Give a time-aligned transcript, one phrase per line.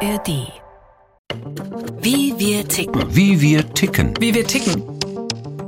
[0.00, 0.52] ARD.
[2.00, 3.16] Wie wir ticken.
[3.16, 4.14] Wie wir ticken.
[4.20, 4.80] Wie wir ticken.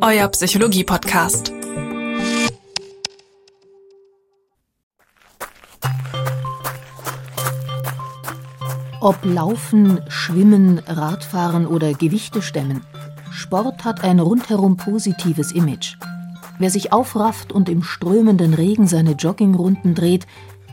[0.00, 1.52] Euer Psychologie-Podcast.
[9.00, 12.82] Ob Laufen, Schwimmen, Radfahren oder Gewichte stemmen,
[13.32, 15.96] Sport hat ein rundherum positives Image.
[16.60, 20.26] Wer sich aufrafft und im strömenden Regen seine Joggingrunden dreht,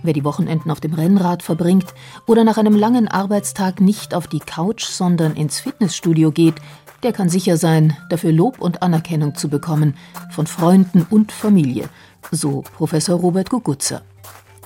[0.03, 1.93] wer die Wochenenden auf dem Rennrad verbringt
[2.25, 6.55] oder nach einem langen Arbeitstag nicht auf die Couch, sondern ins Fitnessstudio geht,
[7.03, 9.95] der kann sicher sein, dafür Lob und Anerkennung zu bekommen
[10.31, 11.89] von Freunden und Familie,
[12.31, 14.01] so Professor Robert Gugutzer.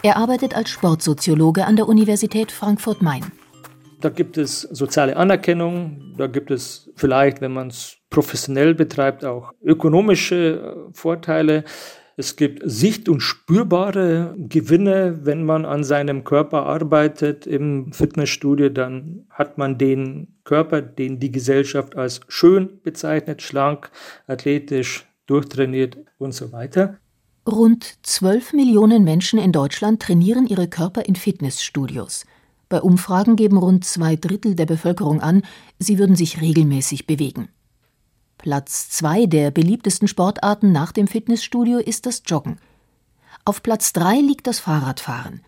[0.03, 3.31] Er arbeitet als Sportsoziologe an der Universität Frankfurt-Main.
[4.00, 9.52] Da gibt es soziale Anerkennung, da gibt es vielleicht, wenn man es professionell betreibt, auch
[9.63, 11.63] ökonomische äh, Vorteile.
[12.18, 19.26] Es gibt sicht- und spürbare Gewinne, wenn man an seinem Körper arbeitet im Fitnessstudio, dann
[19.30, 23.92] hat man den Körper, den die Gesellschaft als schön bezeichnet, schlank,
[24.28, 26.98] athletisch, durchtrainiert und so weiter.
[27.48, 32.25] Rund 12 Millionen Menschen in Deutschland trainieren ihre Körper in Fitnessstudios.
[32.70, 35.42] Bei Umfragen geben rund zwei Drittel der Bevölkerung an,
[35.80, 37.50] sie würden sich regelmäßig bewegen.
[38.42, 42.58] Platz zwei der beliebtesten Sportarten nach dem Fitnessstudio ist das Joggen.
[43.45, 45.42] Auf Platz drei liegt das Fahrradfahren.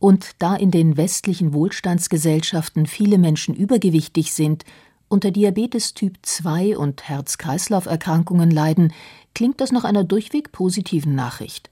[0.00, 4.64] Und da in den westlichen Wohlstandsgesellschaften viele Menschen übergewichtig sind,
[5.08, 8.92] unter Diabetes Typ 2 und Herz-Kreislauf-Erkrankungen leiden,
[9.34, 11.70] klingt das nach einer durchweg positiven Nachricht.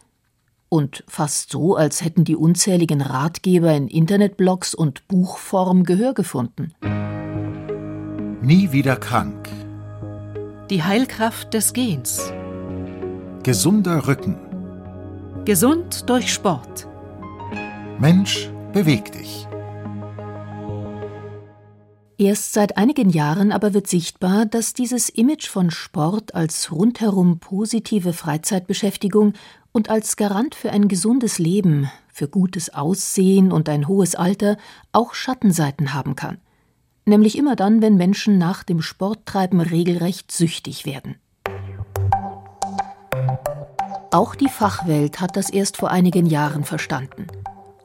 [0.69, 6.75] Und fast so, als hätten die unzähligen Ratgeber in Internetblogs und Buchform Gehör gefunden.
[8.41, 9.49] Nie wieder krank.
[10.71, 12.33] Die Heilkraft des Gehens.
[13.43, 14.39] Gesunder Rücken.
[15.45, 16.87] Gesund durch Sport.
[17.99, 19.49] Mensch, beweg dich.
[22.19, 28.13] Erst seit einigen Jahren aber wird sichtbar, dass dieses Image von Sport als rundherum positive
[28.13, 29.33] Freizeitbeschäftigung
[29.73, 34.57] und als Garant für ein gesundes Leben, für gutes Aussehen und ein hohes Alter
[34.93, 36.39] auch Schattenseiten haben kann.
[37.05, 41.17] Nämlich immer dann, wenn Menschen nach dem Sporttreiben regelrecht süchtig werden.
[44.13, 47.27] Auch die Fachwelt hat das erst vor einigen Jahren verstanden.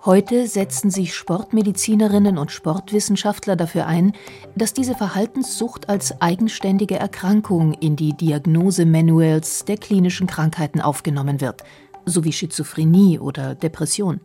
[0.05, 4.13] Heute setzen sich Sportmedizinerinnen und Sportwissenschaftler dafür ein,
[4.55, 11.63] dass diese Verhaltenssucht als eigenständige Erkrankung in die Diagnosemanuals der klinischen Krankheiten aufgenommen wird,
[12.05, 14.21] sowie Schizophrenie oder Depression.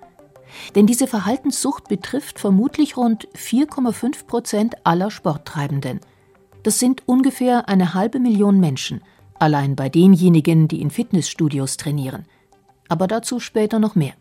[0.75, 6.00] Denn diese Verhaltenssucht betrifft vermutlich rund 4,5 Prozent aller Sporttreibenden.
[6.62, 9.03] Das sind ungefähr eine halbe Million Menschen,
[9.39, 12.27] allein bei denjenigen, die in Fitnessstudios trainieren.
[12.89, 14.15] Aber dazu später noch mehr.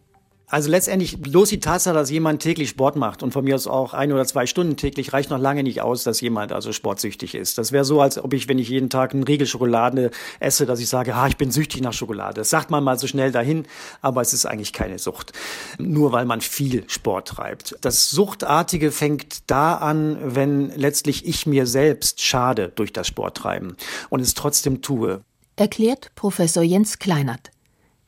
[0.51, 3.93] Also letztendlich bloß die Tatsache, dass jemand täglich Sport macht und von mir aus auch
[3.93, 7.59] ein oder zwei Stunden täglich reicht noch lange nicht aus, dass jemand also sportsüchtig ist.
[7.59, 10.09] Das wäre so, als ob ich, wenn ich jeden Tag einen Riegel Schokolade
[10.39, 12.41] esse, dass ich sage, ah, ich bin süchtig nach Schokolade.
[12.41, 13.67] Das sagt man mal so schnell dahin,
[14.01, 15.33] aber es ist eigentlich keine Sucht.
[15.77, 17.75] Nur weil man viel Sport treibt.
[17.81, 23.77] Das Suchtartige fängt da an, wenn letztlich ich mir selbst schade durch das Sporttreiben
[24.09, 25.21] und es trotzdem tue.
[25.57, 27.51] Erklärt Professor Jens Kleinert.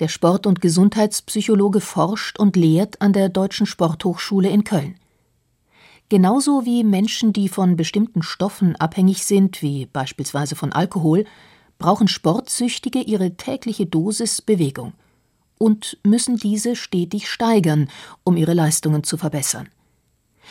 [0.01, 4.95] Der Sport- und Gesundheitspsychologe forscht und lehrt an der Deutschen Sporthochschule in Köln.
[6.09, 11.25] Genauso wie Menschen, die von bestimmten Stoffen abhängig sind, wie beispielsweise von Alkohol,
[11.78, 14.94] brauchen Sportsüchtige ihre tägliche Dosis Bewegung
[15.59, 17.88] und müssen diese stetig steigern,
[18.23, 19.69] um ihre Leistungen zu verbessern.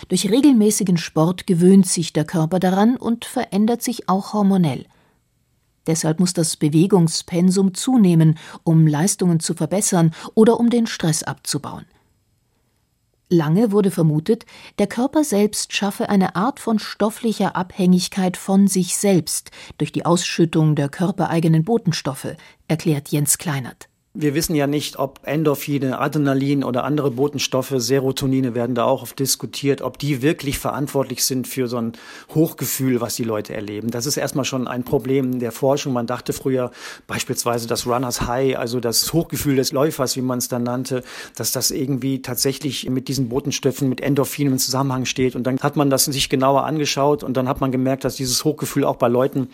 [0.06, 4.86] Durch regelmäßigen Sport gewöhnt sich der Körper daran und verändert sich auch hormonell–
[5.86, 11.86] Deshalb muss das Bewegungspensum zunehmen, um Leistungen zu verbessern oder um den Stress abzubauen.
[13.32, 14.44] Lange wurde vermutet,
[14.78, 20.74] der Körper selbst schaffe eine Art von stofflicher Abhängigkeit von sich selbst durch die Ausschüttung
[20.74, 22.34] der körpereigenen Botenstoffe,
[22.66, 23.89] erklärt Jens Kleinert.
[24.12, 29.16] Wir wissen ja nicht, ob Endorphine, Adrenalin oder andere Botenstoffe, Serotonine werden da auch oft
[29.20, 31.92] diskutiert, ob die wirklich verantwortlich sind für so ein
[32.34, 33.92] Hochgefühl, was die Leute erleben.
[33.92, 35.92] Das ist erstmal schon ein Problem der Forschung.
[35.92, 36.72] Man dachte früher
[37.06, 41.04] beispielsweise das Runners High, also das Hochgefühl des Läufers, wie man es dann nannte,
[41.36, 45.36] dass das irgendwie tatsächlich mit diesen Botenstoffen, mit Endorphinen im Zusammenhang steht.
[45.36, 48.44] Und dann hat man das sich genauer angeschaut und dann hat man gemerkt, dass dieses
[48.44, 49.50] Hochgefühl auch bei Leuten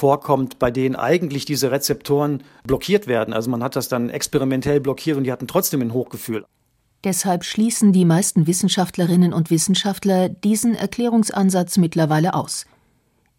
[0.00, 3.34] vorkommt, bei denen eigentlich diese Rezeptoren blockiert werden.
[3.34, 6.44] Also man hat das dann experimentell blockiert und die hatten trotzdem ein Hochgefühl.
[7.04, 12.64] Deshalb schließen die meisten Wissenschaftlerinnen und Wissenschaftler diesen Erklärungsansatz mittlerweile aus.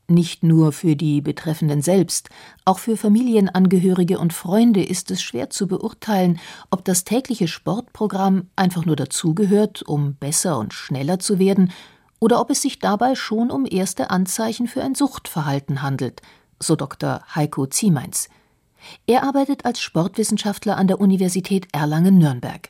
[0.08, 2.30] Nicht nur für die Betreffenden selbst,
[2.66, 8.86] auch für Familienangehörige und Freunde ist es schwer zu beurteilen, ob das tägliche Sportprogramm einfach
[8.86, 11.72] nur dazugehört, um besser und schneller zu werden,
[12.19, 16.22] oder ob es sich dabei schon um erste Anzeichen für ein Suchtverhalten handelt,
[16.62, 17.22] so Dr.
[17.36, 18.30] Heiko Ziemeins.
[19.08, 22.69] Er arbeitet als Sportwissenschaftler an der Universität Erlangen-Nürnberg.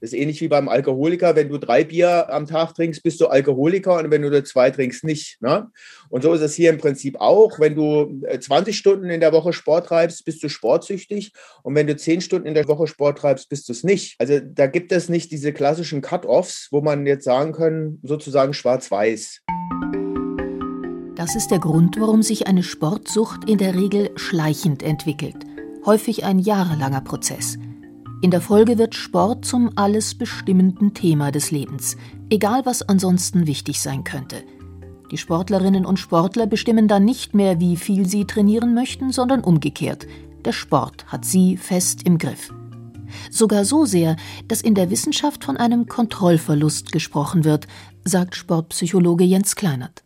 [0.00, 1.36] Das ist ähnlich wie beim Alkoholiker.
[1.36, 4.70] Wenn du drei Bier am Tag trinkst, bist du Alkoholiker und wenn du nur zwei
[4.70, 5.40] trinkst, nicht.
[5.40, 5.70] Ne?
[6.10, 7.58] Und so ist es hier im Prinzip auch.
[7.58, 11.32] Wenn du 20 äh, Stunden in der Woche Sport treibst, bist du sportsüchtig.
[11.62, 14.16] Und wenn du 10 Stunden in der Woche Sport treibst, bist du es nicht.
[14.18, 19.40] Also da gibt es nicht diese klassischen Cut-Offs, wo man jetzt sagen kann, sozusagen schwarz-weiß.
[21.16, 25.46] Das ist der Grund, warum sich eine Sportsucht in der Regel schleichend entwickelt.
[25.86, 27.56] Häufig ein jahrelanger Prozess.
[28.20, 31.96] In der Folge wird Sport zum alles bestimmenden Thema des Lebens,
[32.28, 34.42] egal was ansonsten wichtig sein könnte.
[35.10, 40.06] Die Sportlerinnen und Sportler bestimmen dann nicht mehr, wie viel sie trainieren möchten, sondern umgekehrt.
[40.44, 42.52] Der Sport hat sie fest im Griff.
[43.30, 44.16] Sogar so sehr,
[44.48, 47.66] dass in der Wissenschaft von einem Kontrollverlust gesprochen wird,
[48.04, 50.05] sagt Sportpsychologe Jens Kleinert.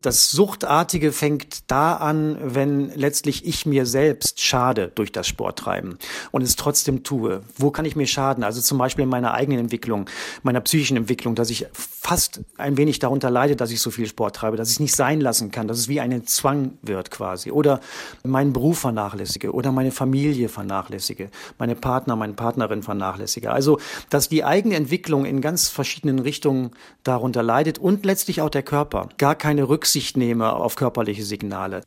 [0.00, 5.98] Das Suchtartige fängt da an, wenn letztlich ich mir selbst schade durch das Sporttreiben
[6.30, 7.42] und es trotzdem tue.
[7.56, 8.44] Wo kann ich mir schaden?
[8.44, 10.08] Also zum Beispiel in meiner eigenen Entwicklung,
[10.44, 14.36] meiner psychischen Entwicklung, dass ich fast ein wenig darunter leide, dass ich so viel Sport
[14.36, 17.50] treibe, dass ich es nicht sein lassen kann, dass es wie ein Zwang wird quasi.
[17.50, 17.80] Oder
[18.22, 21.28] meinen Beruf vernachlässige oder meine Familie vernachlässige,
[21.58, 23.50] meine Partner, meine Partnerin vernachlässige.
[23.50, 23.80] Also,
[24.10, 26.70] dass die eigene Entwicklung in ganz verschiedenen Richtungen
[27.02, 29.08] darunter leidet und letztlich auch der Körper.
[29.18, 31.80] Gar keine Rücksicht Rücksicht nehme auf körperliche Signale.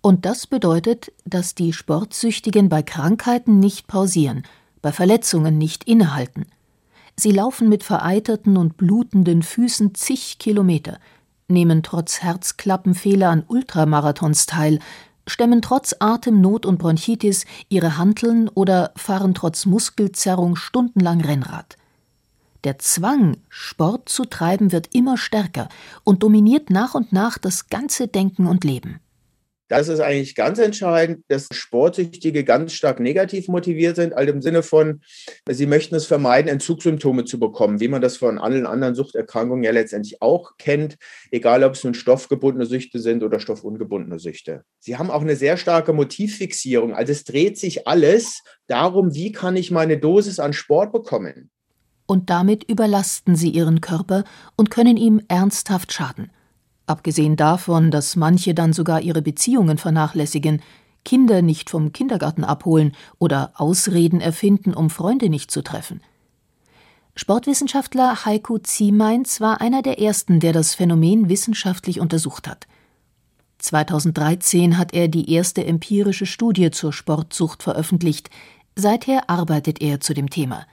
[0.00, 4.44] Und das bedeutet, dass die Sportsüchtigen bei Krankheiten nicht pausieren,
[4.80, 6.46] bei Verletzungen nicht innehalten.
[7.16, 11.00] Sie laufen mit vereiterten und blutenden Füßen zig Kilometer,
[11.48, 14.78] nehmen trotz Herzklappenfehler an Ultramarathons teil,
[15.26, 21.76] stemmen trotz Atemnot und Bronchitis ihre Hanteln oder fahren trotz Muskelzerrung stundenlang Rennrad.
[22.64, 25.68] Der Zwang, Sport zu treiben, wird immer stärker
[26.02, 29.00] und dominiert nach und nach das ganze Denken und Leben.
[29.68, 34.62] Das ist eigentlich ganz entscheidend, dass Sportsüchtige ganz stark negativ motiviert sind, also im Sinne
[34.62, 35.02] von,
[35.48, 39.70] sie möchten es vermeiden, Entzugssymptome zu bekommen, wie man das von allen anderen Suchterkrankungen ja
[39.70, 40.96] letztendlich auch kennt,
[41.30, 44.64] egal ob es nun stoffgebundene Süchte sind oder stoffungebundene Süchte.
[44.78, 49.54] Sie haben auch eine sehr starke Motivfixierung, also es dreht sich alles darum, wie kann
[49.54, 51.50] ich meine Dosis an Sport bekommen
[52.08, 54.24] und damit überlasten sie ihren Körper
[54.56, 56.30] und können ihm ernsthaft schaden.
[56.86, 60.62] Abgesehen davon, dass manche dann sogar ihre Beziehungen vernachlässigen,
[61.04, 66.00] Kinder nicht vom Kindergarten abholen oder Ausreden erfinden, um Freunde nicht zu treffen.
[67.14, 72.66] Sportwissenschaftler Heiko Ziemeins war einer der ersten, der das Phänomen wissenschaftlich untersucht hat.
[73.58, 78.30] 2013 hat er die erste empirische Studie zur Sportsucht veröffentlicht.
[78.76, 80.64] Seither arbeitet er zu dem Thema.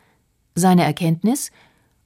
[0.56, 1.52] Seine Erkenntnis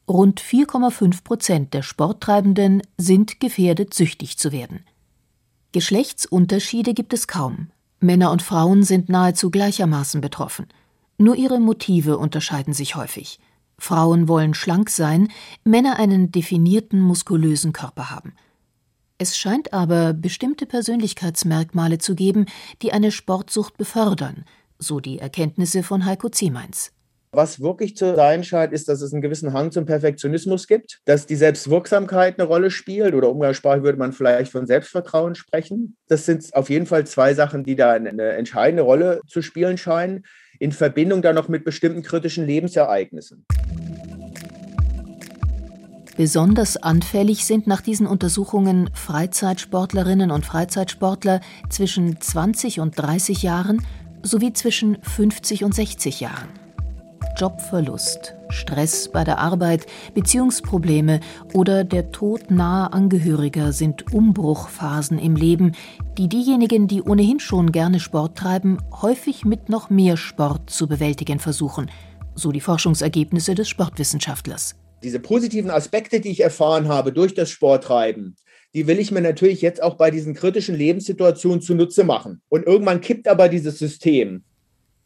[0.09, 4.83] Rund 4,5 Prozent der Sporttreibenden sind gefährdet, süchtig zu werden.
[5.71, 7.69] Geschlechtsunterschiede gibt es kaum.
[7.99, 10.65] Männer und Frauen sind nahezu gleichermaßen betroffen.
[11.19, 13.39] Nur ihre Motive unterscheiden sich häufig.
[13.77, 15.27] Frauen wollen schlank sein,
[15.63, 18.33] Männer einen definierten muskulösen Körper haben.
[19.19, 22.47] Es scheint aber bestimmte Persönlichkeitsmerkmale zu geben,
[22.81, 24.43] die eine Sportsucht befördern,
[24.79, 26.93] so die Erkenntnisse von Heiko Ziemeins.
[27.31, 31.27] Was wirklich zu sein scheint, ist, dass es einen gewissen Hang zum Perfektionismus gibt, dass
[31.27, 35.95] die Selbstwirksamkeit eine Rolle spielt oder umgangssprachlich würde man vielleicht von Selbstvertrauen sprechen.
[36.07, 40.25] Das sind auf jeden Fall zwei Sachen, die da eine entscheidende Rolle zu spielen scheinen,
[40.57, 43.45] in Verbindung dann noch mit bestimmten kritischen Lebensereignissen.
[46.17, 53.85] Besonders anfällig sind nach diesen Untersuchungen Freizeitsportlerinnen und Freizeitsportler zwischen 20 und 30 Jahren
[54.23, 56.58] sowie zwischen 50 und 60 Jahren.
[57.39, 61.21] Jobverlust, Stress bei der Arbeit, Beziehungsprobleme
[61.53, 65.71] oder der Tod naher Angehöriger sind Umbruchphasen im Leben,
[66.17, 71.39] die diejenigen, die ohnehin schon gerne Sport treiben, häufig mit noch mehr Sport zu bewältigen
[71.39, 71.89] versuchen,
[72.35, 74.75] so die Forschungsergebnisse des Sportwissenschaftlers.
[75.01, 78.35] Diese positiven Aspekte, die ich erfahren habe durch das Sporttreiben,
[78.73, 82.41] die will ich mir natürlich jetzt auch bei diesen kritischen Lebenssituationen zunutze machen.
[82.49, 84.43] Und irgendwann kippt aber dieses System.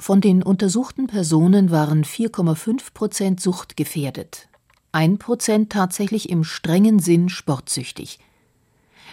[0.06, 4.50] Von den untersuchten Personen waren 4,5 Prozent suchtgefährdet,
[4.92, 8.20] 1 Prozent tatsächlich im strengen Sinn sportsüchtig.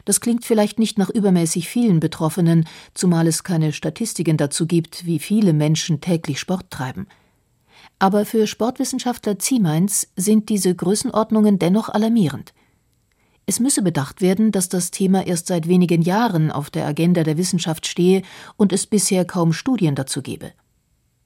[0.04, 5.20] Das klingt vielleicht nicht nach übermäßig vielen Betroffenen, zumal es keine Statistiken dazu gibt, wie
[5.20, 7.06] viele Menschen täglich Sport treiben.
[8.00, 12.52] Aber für Sportwissenschaftler Ziemeins sind diese Größenordnungen dennoch alarmierend.
[13.46, 17.36] Es müsse bedacht werden, dass das Thema erst seit wenigen Jahren auf der Agenda der
[17.36, 18.22] Wissenschaft stehe
[18.56, 20.50] und es bisher kaum Studien dazu gebe.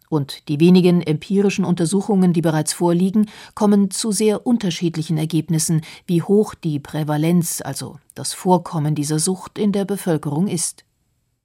[0.09, 6.55] Und die wenigen empirischen Untersuchungen, die bereits vorliegen, kommen zu sehr unterschiedlichen Ergebnissen, wie hoch
[6.55, 10.85] die Prävalenz, also das Vorkommen dieser Sucht in der Bevölkerung ist.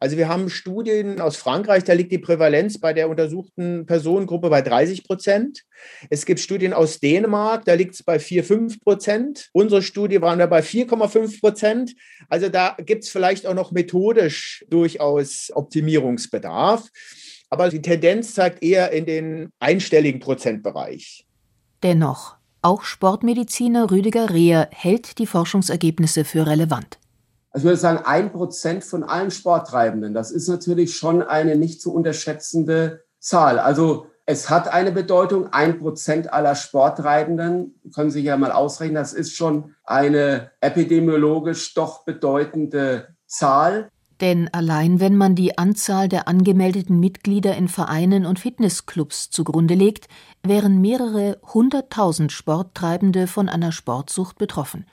[0.01, 4.61] Also wir haben Studien aus Frankreich, da liegt die Prävalenz bei der untersuchten Personengruppe bei
[4.61, 5.65] 30 Prozent.
[6.09, 9.49] Es gibt Studien aus Dänemark, da liegt es bei 4, 5 Prozent.
[9.51, 11.95] Unsere Studie waren wir bei 4,5 Prozent.
[12.29, 16.87] Also da gibt es vielleicht auch noch methodisch durchaus Optimierungsbedarf.
[17.49, 21.25] Aber die Tendenz zeigt eher in den einstelligen Prozentbereich.
[21.83, 26.99] Dennoch, auch Sportmediziner Rüdiger Reher hält die Forschungsergebnisse für relevant.
[27.51, 31.81] Also ich würde sagen, ein Prozent von allen Sporttreibenden, das ist natürlich schon eine nicht
[31.81, 33.57] zu unterschätzende Zahl.
[33.59, 39.13] Also es hat eine Bedeutung, ein Prozent aller Sporttreibenden, können Sie ja mal ausrechnen, das
[39.13, 43.89] ist schon eine epidemiologisch doch bedeutende Zahl.
[44.21, 50.07] Denn allein wenn man die Anzahl der angemeldeten Mitglieder in Vereinen und Fitnessclubs zugrunde legt,
[50.43, 54.85] wären mehrere hunderttausend Sporttreibende von einer Sportsucht betroffen.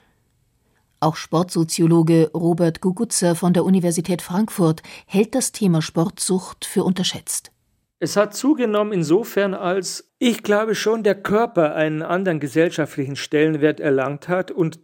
[0.99, 7.51] Auch Sportsoziologe Robert Gugutzer von der Universität Frankfurt hält das Thema Sportsucht für unterschätzt.
[7.99, 14.27] Es hat zugenommen insofern, als ich glaube schon der Körper einen anderen gesellschaftlichen Stellenwert erlangt
[14.27, 14.79] hat und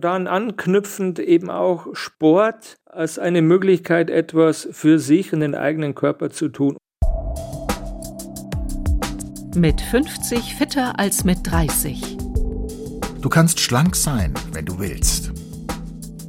[0.00, 6.30] daran anknüpfend eben auch Sport als eine Möglichkeit, etwas für sich und den eigenen Körper
[6.30, 6.76] zu tun.
[9.54, 12.18] Mit 50 fitter als mit 30.
[13.20, 15.32] Du kannst schlank sein, wenn du willst.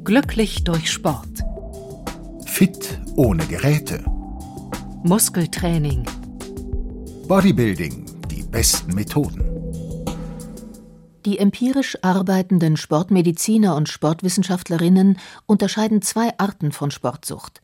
[0.04, 1.44] Glücklich durch Sport.
[2.46, 4.04] Fit ohne Geräte.
[5.04, 6.06] Muskeltraining.
[7.28, 9.49] Bodybuilding, die besten Methoden.
[11.26, 17.62] Die empirisch arbeitenden Sportmediziner und Sportwissenschaftlerinnen unterscheiden zwei Arten von Sportsucht: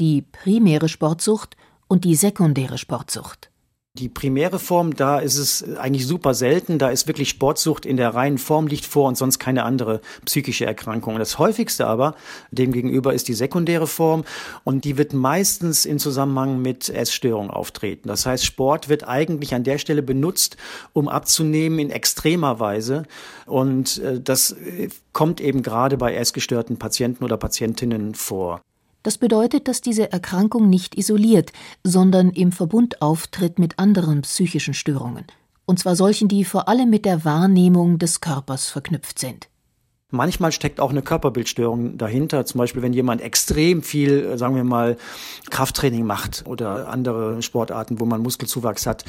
[0.00, 3.50] die primäre Sportsucht und die sekundäre Sportsucht.
[3.98, 6.78] Die primäre Form, da ist es eigentlich super selten.
[6.78, 10.66] Da ist wirklich Sportsucht in der reinen Form liegt vor und sonst keine andere psychische
[10.66, 11.18] Erkrankung.
[11.18, 12.14] Das häufigste aber
[12.50, 14.24] demgegenüber ist die sekundäre Form
[14.64, 18.08] und die wird meistens in Zusammenhang mit Essstörungen auftreten.
[18.08, 20.58] Das heißt, Sport wird eigentlich an der Stelle benutzt,
[20.92, 23.04] um abzunehmen in extremer Weise
[23.46, 28.60] und äh, das äh, kommt eben gerade bei essgestörten Patienten oder Patientinnen vor.
[29.06, 31.52] Das bedeutet, dass diese Erkrankung nicht isoliert,
[31.84, 35.26] sondern im Verbund auftritt mit anderen psychischen Störungen,
[35.64, 39.46] und zwar solchen, die vor allem mit der Wahrnehmung des Körpers verknüpft sind.
[40.16, 42.44] Manchmal steckt auch eine Körperbildstörung dahinter.
[42.46, 44.96] Zum Beispiel, wenn jemand extrem viel, sagen wir mal,
[45.50, 49.04] Krafttraining macht oder andere Sportarten, wo man Muskelzuwachs hat,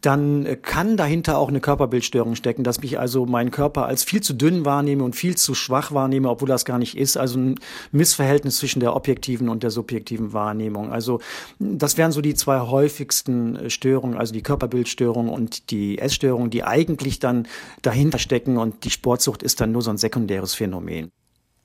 [0.00, 4.34] dann kann dahinter auch eine Körperbildstörung stecken, dass ich also meinen Körper als viel zu
[4.34, 7.16] dünn wahrnehme und viel zu schwach wahrnehme, obwohl das gar nicht ist.
[7.16, 7.54] Also ein
[7.92, 10.92] Missverhältnis zwischen der objektiven und der subjektiven Wahrnehmung.
[10.92, 11.20] Also
[11.58, 17.18] das wären so die zwei häufigsten Störungen, also die Körperbildstörung und die Essstörung, die eigentlich
[17.18, 17.46] dann
[17.82, 21.10] dahinter stecken und die Sportsucht ist dann nur so ein sekundäres sekundäres Phänomen.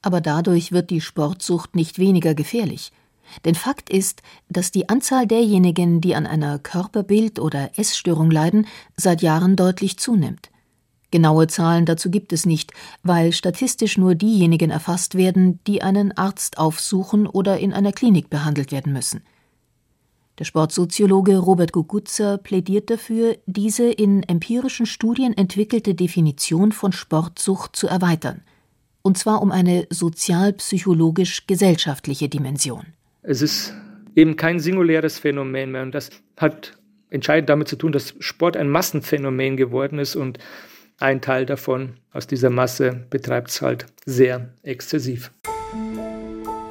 [0.01, 2.91] Aber dadurch wird die Sportsucht nicht weniger gefährlich.
[3.43, 9.23] Denn Fakt ist, dass die Anzahl derjenigen, die an einer Körperbild- oder Essstörung leiden, seit
[9.23, 10.51] Jahren deutlich zunimmt.
[11.09, 16.59] Genaue Zahlen dazu gibt es nicht, weil statistisch nur diejenigen erfasst werden, die einen Arzt
[16.59, 19.23] aufsuchen oder in einer Klinik behandelt werden müssen.
[20.37, 27.87] Der Sportsoziologe Robert Gugutzer plädiert dafür, diese in empirischen Studien entwickelte Definition von Sportsucht zu
[27.87, 28.41] erweitern–
[29.05, 32.87] und zwar um eine sozialpsychologisch-gesellschaftliche Dimension.
[33.21, 33.75] Es ist
[34.15, 36.75] eben kein singuläres Phänomen mehr und das hat
[37.11, 40.39] entscheidend damit zu tun, dass Sport ein Massenphänomen geworden ist und
[40.97, 45.31] ein Teil davon aus dieser Masse betreibt es halt sehr exzessiv.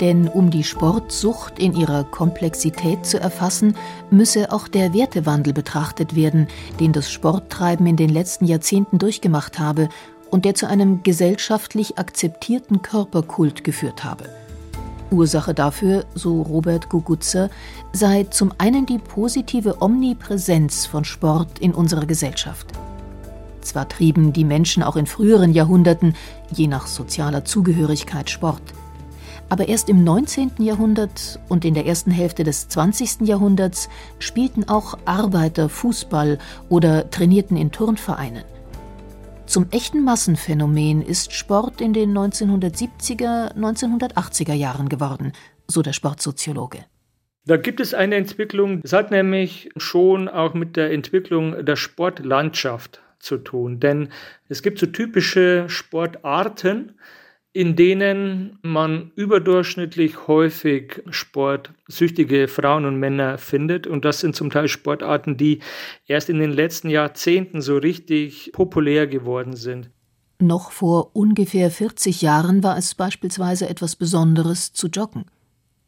[0.00, 3.76] Denn um die Sportsucht in ihrer Komplexität zu erfassen,
[4.10, 6.48] müsse auch der Wertewandel betrachtet werden,
[6.80, 9.88] den das Sporttreiben in den letzten Jahrzehnten durchgemacht habe
[10.30, 14.24] und der zu einem gesellschaftlich akzeptierten Körperkult geführt habe.
[15.10, 17.50] Ursache dafür, so Robert Gugutzer,
[17.92, 22.66] sei zum einen die positive Omnipräsenz von Sport in unserer Gesellschaft.
[23.60, 26.14] Zwar trieben die Menschen auch in früheren Jahrhunderten,
[26.52, 28.62] je nach sozialer Zugehörigkeit, Sport.
[29.48, 30.52] Aber erst im 19.
[30.58, 33.20] Jahrhundert und in der ersten Hälfte des 20.
[33.22, 33.88] Jahrhunderts
[34.18, 36.38] spielten auch Arbeiter Fußball
[36.68, 38.44] oder trainierten in Turnvereinen.
[39.46, 45.32] Zum echten Massenphänomen ist Sport in den 1970er, 1980er Jahren geworden,
[45.68, 46.84] so der Sportsoziologe.
[47.46, 53.02] Da gibt es eine Entwicklung, das hat nämlich schon auch mit der Entwicklung der Sportlandschaft
[53.18, 53.80] zu tun.
[53.80, 54.08] Denn
[54.48, 56.94] es gibt so typische Sportarten,
[57.54, 63.86] in denen man überdurchschnittlich häufig sportsüchtige Frauen und Männer findet.
[63.86, 65.60] Und das sind zum Teil Sportarten, die
[66.08, 69.88] erst in den letzten Jahrzehnten so richtig populär geworden sind.
[70.40, 75.26] Noch vor ungefähr 40 Jahren war es beispielsweise etwas Besonderes zu joggen.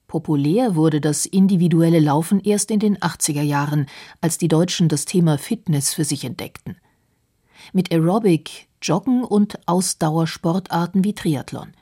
[0.06, 3.86] Populär wurde das individuelle Laufen erst in den 80er Jahren,
[4.20, 6.76] als die Deutschen das Thema Fitness für sich entdeckten.
[7.72, 11.72] Mit Aerobic, Joggen und Ausdauersportarten wie Triathlon.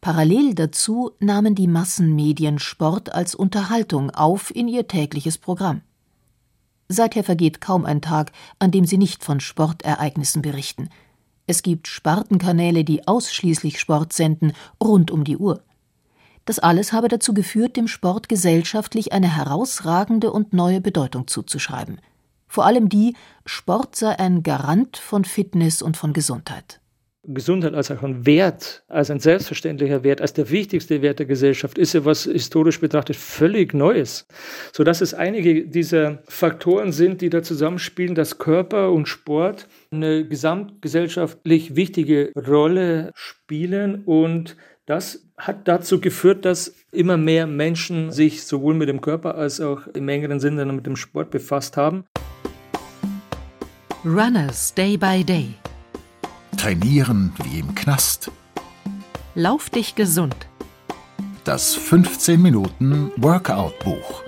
[0.00, 5.82] Parallel dazu nahmen die Massenmedien Sport als Unterhaltung auf in ihr tägliches Programm.
[6.88, 10.88] Seither vergeht kaum ein Tag, an dem sie nicht von Sportereignissen berichten.
[11.46, 14.52] Es gibt Spartenkanäle, die ausschließlich Sport senden,
[14.82, 15.62] rund um die Uhr.
[16.44, 22.00] Das alles habe dazu geführt, dem Sport gesellschaftlich eine herausragende und neue Bedeutung zuzuschreiben.
[22.52, 23.16] Vor allem die,
[23.46, 26.82] Sport sei ein Garant von Fitness und von Gesundheit.
[27.22, 31.94] Gesundheit als ein Wert, als ein selbstverständlicher Wert, als der wichtigste Wert der Gesellschaft, ist
[31.94, 34.26] ja was historisch betrachtet völlig Neues.
[34.74, 41.74] Sodass es einige dieser Faktoren sind, die da zusammenspielen, dass Körper und Sport eine gesamtgesellschaftlich
[41.74, 48.90] wichtige Rolle spielen und das hat dazu geführt, dass immer mehr Menschen sich sowohl mit
[48.90, 52.04] dem Körper als auch im engeren Sinne mit dem Sport befasst haben.
[54.04, 55.54] Runners Day by Day.
[56.56, 58.32] Trainieren wie im Knast.
[59.36, 60.34] Lauf dich gesund.
[61.44, 64.24] Das 15 Minuten Workout Buch.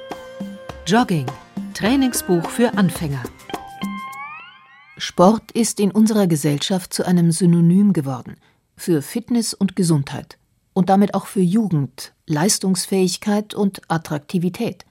[0.87, 1.27] Jogging.
[1.75, 3.25] Trainingsbuch für Anfänger.
[4.97, 8.37] Sport ist in unserer Gesellschaft zu einem Synonym geworden
[8.77, 10.39] für Fitness und Gesundheit
[10.73, 14.85] und damit auch für Jugend, Leistungsfähigkeit und Attraktivität.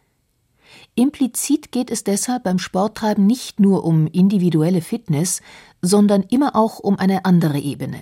[0.96, 5.42] Implizit geht es deshalb beim Sporttreiben nicht nur um individuelle Fitness,
[5.82, 8.02] sondern immer auch um eine andere Ebene,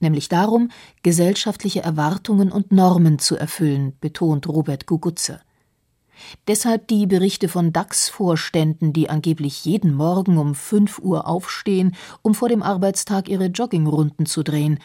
[0.00, 0.70] nämlich darum,
[1.02, 5.40] gesellschaftliche Erwartungen und Normen zu erfüllen, betont Robert Gugutze.
[6.46, 12.48] Deshalb die Berichte von DAX-Vorständen, die angeblich jeden Morgen um 5 Uhr aufstehen, um vor
[12.48, 14.78] dem Arbeitstag ihre Joggingrunden zu drehen,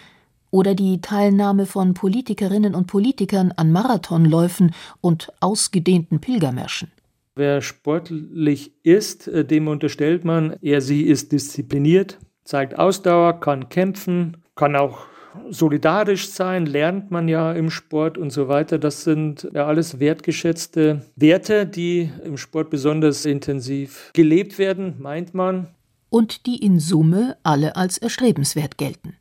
[0.50, 6.92] oder die Teilnahme von Politikerinnen und Politikern an Marathonläufen und ausgedehnten Pilgermärschen.
[7.38, 14.38] Wer sportlich ist, äh, dem unterstellt man, er sie ist diszipliniert, zeigt Ausdauer, kann kämpfen,
[14.56, 15.06] kann auch
[15.52, 18.80] solidarisch sein, lernt man ja im Sport und so weiter.
[18.80, 25.68] Das sind ja alles wertgeschätzte Werte, die im Sport besonders intensiv gelebt werden, meint man.
[26.10, 29.16] Und die in Summe alle als erstrebenswert gelten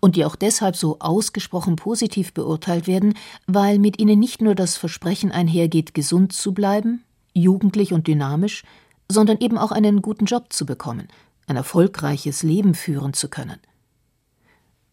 [0.00, 3.14] und die auch deshalb so ausgesprochen positiv beurteilt werden,
[3.46, 8.64] weil mit ihnen nicht nur das Versprechen einhergeht, gesund zu bleiben, jugendlich und dynamisch,
[9.10, 11.08] sondern eben auch einen guten Job zu bekommen,
[11.46, 13.58] ein erfolgreiches Leben führen zu können.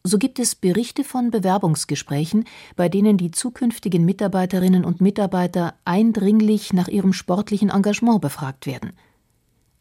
[0.03, 2.45] So gibt es Berichte von Bewerbungsgesprächen,
[2.75, 8.93] bei denen die zukünftigen Mitarbeiterinnen und Mitarbeiter eindringlich nach ihrem sportlichen Engagement befragt werden,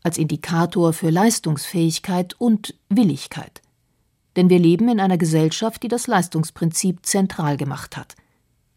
[0.02, 3.62] als Indikator für Leistungsfähigkeit und Willigkeit
[4.36, 8.14] denn wir leben in einer Gesellschaft, die das Leistungsprinzip zentral gemacht hat.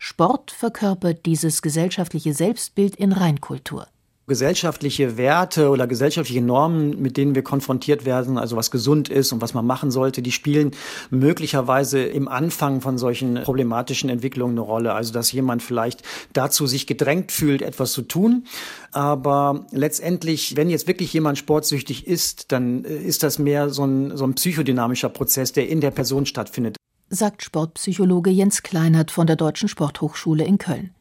[0.02, 3.88] Sport verkörpert dieses gesellschaftliche Selbstbild in Reinkultur
[4.30, 9.42] gesellschaftliche Werte oder gesellschaftliche Normen, mit denen wir konfrontiert werden, also was gesund ist und
[9.42, 10.72] was man machen sollte, die spielen
[11.10, 14.94] möglicherweise im Anfang von solchen problematischen Entwicklungen eine Rolle.
[14.94, 18.46] Also dass jemand vielleicht dazu sich gedrängt fühlt, etwas zu tun.
[18.92, 24.16] Aber letztendlich, wenn jetzt wirklich jemand sportsüchtig ist, dann äh, ist das mehr so ein,
[24.16, 26.79] so ein psychodynamischer Prozess, der in der Person stattfindet.
[27.12, 30.92] Sagt Sportpsychologe Jens Kleinert von der Deutschen Sporthochschule in Köln.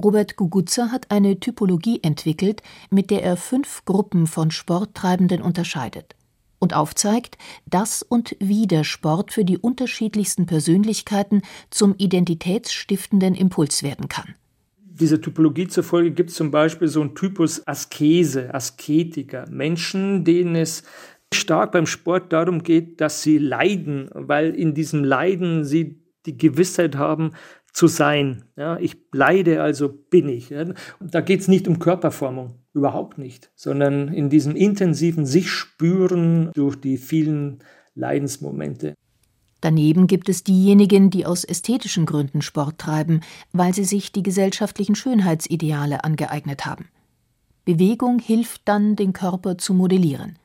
[0.00, 6.14] Robert Gugutzer hat eine Typologie entwickelt, mit der er fünf Gruppen von Sporttreibenden unterscheidet
[6.60, 14.08] und aufzeigt, dass und wie der Sport für die unterschiedlichsten Persönlichkeiten zum identitätsstiftenden Impuls werden
[14.08, 14.36] kann.
[14.84, 20.84] Dieser Typologie zufolge gibt es zum Beispiel so einen Typus Askese, Asketiker, Menschen, denen es
[21.32, 26.96] stark beim Sport darum geht, dass sie leiden, weil in diesem Leiden sie die Gewissheit
[26.96, 27.32] haben,
[27.72, 28.44] zu sein.
[28.56, 30.50] Ja, ich leide, also bin ich.
[30.50, 30.64] Ja.
[31.00, 36.76] Da geht es nicht um Körperformung, überhaupt nicht, sondern in diesem intensiven sich spüren durch
[36.76, 37.60] die vielen
[37.94, 38.94] Leidensmomente.
[39.60, 43.20] Daneben gibt es diejenigen, die aus ästhetischen Gründen Sport treiben,
[43.52, 46.88] weil sie sich die gesellschaftlichen Schönheitsideale angeeignet haben.
[47.66, 50.39] Bewegung hilft dann, den Körper zu modellieren.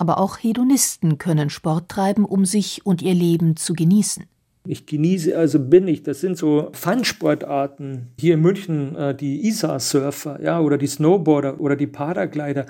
[0.00, 4.24] Aber auch Hedonisten können Sport treiben, um sich und ihr Leben zu genießen.
[4.66, 6.02] Ich genieße, also bin ich.
[6.02, 8.08] Das sind so Fun-Sportarten.
[8.18, 12.64] Hier in München äh, die Isar-Surfer ja, oder die Snowboarder oder die Paraglider,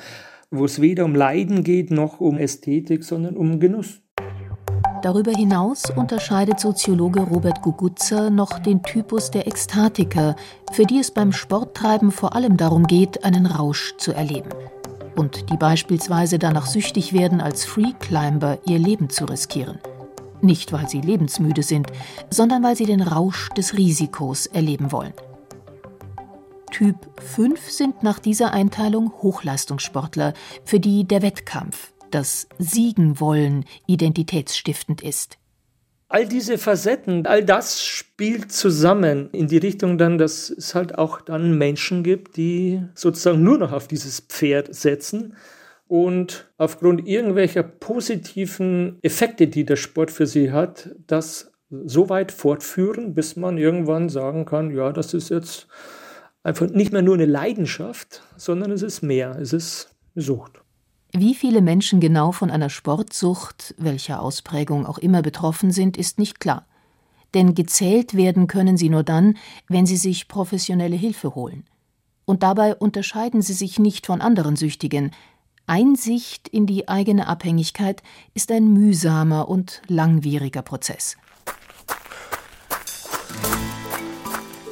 [0.50, 4.00] wo es weder um Leiden geht noch um Ästhetik, sondern um Genuss.
[5.02, 10.34] Darüber hinaus unterscheidet Soziologe Robert Gugutzer noch den Typus der Ekstatiker,
[10.72, 14.50] für die es beim Sporttreiben vor allem darum geht, einen Rausch zu erleben.
[15.20, 19.78] Und die beispielsweise danach süchtig werden, als Freeclimber ihr Leben zu riskieren.
[20.40, 21.88] Nicht, weil sie lebensmüde sind,
[22.30, 25.12] sondern weil sie den Rausch des Risikos erleben wollen.
[26.70, 30.32] Typ 5 sind nach dieser Einteilung Hochleistungssportler,
[30.64, 35.36] für die der Wettkampf, das Siegen wollen identitätsstiftend ist.
[36.12, 41.20] All diese Facetten, all das spielt zusammen in die Richtung dann, dass es halt auch
[41.20, 45.36] dann Menschen gibt, die sozusagen nur noch auf dieses Pferd setzen
[45.86, 53.14] und aufgrund irgendwelcher positiven Effekte, die der Sport für sie hat, das so weit fortführen,
[53.14, 55.68] bis man irgendwann sagen kann, ja, das ist jetzt
[56.42, 60.60] einfach nicht mehr nur eine Leidenschaft, sondern es ist mehr, es ist Sucht.
[61.12, 66.38] Wie viele Menschen genau von einer Sportsucht, welcher Ausprägung auch immer betroffen sind, ist nicht
[66.38, 66.66] klar.
[67.34, 69.36] Denn gezählt werden können sie nur dann,
[69.68, 71.64] wenn sie sich professionelle Hilfe holen.
[72.26, 75.10] Und dabei unterscheiden sie sich nicht von anderen Süchtigen.
[75.66, 81.16] Einsicht in die eigene Abhängigkeit ist ein mühsamer und langwieriger Prozess.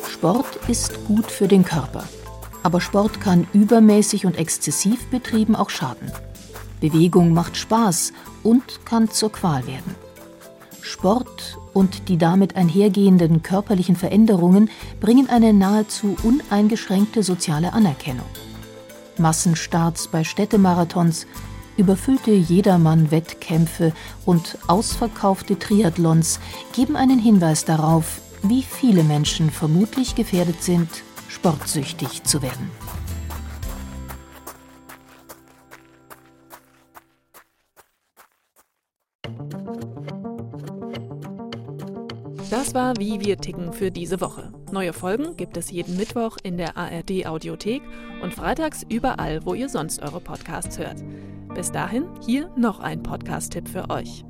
[0.09, 2.09] Sport ist gut für den Körper.
[2.63, 6.11] Aber Sport kann übermäßig und exzessiv betrieben auch schaden.
[6.81, 8.13] Bewegung macht Spaß
[8.43, 9.95] und kann zur Qual werden.
[10.81, 18.27] Sport und die damit einhergehenden körperlichen Veränderungen bringen eine nahezu uneingeschränkte soziale Anerkennung.
[19.19, 21.27] Massenstarts bei Städtemarathons,
[21.77, 23.93] überfüllte Jedermann-Wettkämpfe
[24.25, 26.41] und ausverkaufte Triathlons
[26.75, 30.89] geben einen Hinweis darauf, wie viele Menschen vermutlich gefährdet sind,
[31.29, 32.71] sportsüchtig zu werden.
[42.51, 44.55] Das war Wie wir ticken für diese Woche.
[44.73, 47.83] Neue Folgen gibt es jeden Mittwoch in der ARD Audiothek
[48.23, 51.05] und freitags überall, wo ihr sonst eure Podcasts hört.
[51.55, 54.25] Bis dahin, hier noch ein Podcast-Tipp für euch.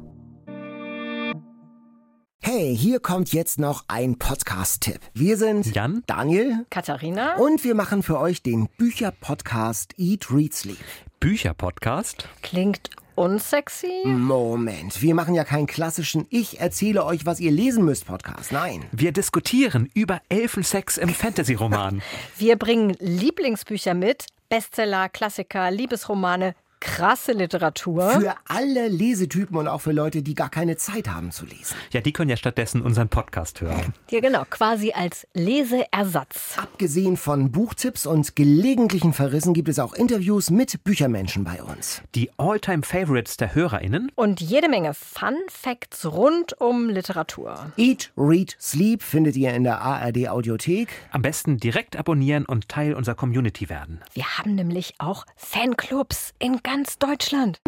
[2.40, 4.98] Hey, hier kommt jetzt noch ein Podcast-Tipp.
[5.14, 10.78] Wir sind Jan, Daniel, Katharina und wir machen für euch den Bücher-Podcast Eat, Read, Sleep.
[11.20, 12.28] Bücher-Podcast?
[12.42, 14.06] Klingt unsexy?
[14.06, 18.52] Moment, wir machen ja keinen klassischen Ich erzähle euch, was ihr lesen müsst Podcast.
[18.52, 18.84] Nein.
[18.92, 22.00] Wir diskutieren über Elfensex im Fantasy-Roman.
[22.38, 28.10] wir bringen Lieblingsbücher mit, Bestseller, Klassiker, Liebesromane, krasse Literatur.
[28.10, 31.76] Für alle Lesetypen und auch für Leute, die gar keine Zeit haben zu lesen.
[31.92, 33.94] Ja, die können ja stattdessen unseren Podcast hören.
[34.10, 36.56] Ja, genau, quasi als Leseersatz.
[36.56, 42.00] Abgesehen von Buchtipps und gelegentlichen Verrissen gibt es auch Interviews mit Büchermenschen bei uns.
[42.14, 44.10] Die All-Time-Favorites der HörerInnen.
[44.14, 47.70] Und jede Menge Fun Facts rund um Literatur.
[47.76, 50.88] Eat, Read, Sleep findet ihr in der ARD Audiothek.
[51.10, 54.00] Am besten direkt abonnieren und Teil unserer Community werden.
[54.14, 57.62] Wir haben nämlich auch Fanclubs in ganz Deutschland.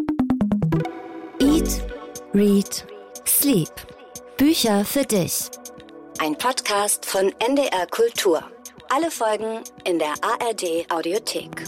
[1.41, 1.83] Eat,
[2.35, 2.85] Read,
[3.27, 3.71] Sleep.
[4.37, 5.49] Bücher für dich.
[6.19, 8.45] Ein Podcast von NDR Kultur.
[8.91, 11.67] Alle Folgen in der ARD Audiothek.